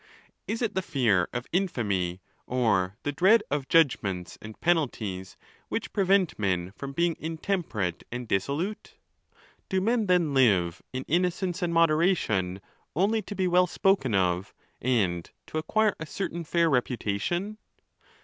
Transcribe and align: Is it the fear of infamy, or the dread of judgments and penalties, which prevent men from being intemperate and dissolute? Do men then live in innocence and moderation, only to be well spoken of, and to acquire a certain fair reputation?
Is 0.47 0.63
it 0.63 0.73
the 0.73 0.81
fear 0.81 1.27
of 1.31 1.45
infamy, 1.53 2.21
or 2.47 2.97
the 3.03 3.11
dread 3.11 3.43
of 3.51 3.67
judgments 3.69 4.35
and 4.41 4.59
penalties, 4.59 5.37
which 5.69 5.93
prevent 5.93 6.39
men 6.39 6.71
from 6.71 6.91
being 6.91 7.15
intemperate 7.19 8.03
and 8.11 8.27
dissolute? 8.27 8.95
Do 9.69 9.79
men 9.79 10.07
then 10.07 10.33
live 10.33 10.81
in 10.91 11.05
innocence 11.07 11.61
and 11.61 11.71
moderation, 11.71 12.61
only 12.95 13.21
to 13.21 13.35
be 13.35 13.47
well 13.47 13.67
spoken 13.67 14.15
of, 14.15 14.55
and 14.81 15.29
to 15.45 15.59
acquire 15.59 15.95
a 15.99 16.07
certain 16.07 16.43
fair 16.45 16.67
reputation? 16.67 17.59